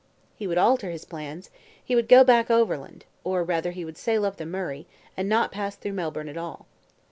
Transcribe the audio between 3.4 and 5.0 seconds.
rather, he would sail up the Murray,